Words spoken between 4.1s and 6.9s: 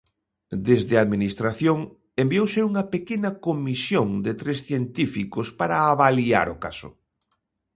de tres científicos para avaliar o caso.